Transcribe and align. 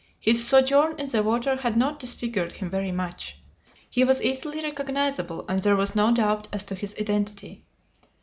His 0.19 0.47
sojourn 0.47 0.99
in 0.99 1.05
the 1.05 1.21
water 1.21 1.57
had 1.57 1.77
not 1.77 1.99
disfigured 1.99 2.53
him 2.53 2.71
very 2.71 2.91
much. 2.91 3.39
He 3.87 4.03
was 4.03 4.19
easily 4.19 4.63
recognizable, 4.63 5.45
and 5.47 5.59
there 5.59 5.75
was 5.75 5.93
no 5.93 6.11
doubt 6.11 6.47
as 6.51 6.63
to 6.63 6.73
his 6.73 6.95
identity. 6.99 7.63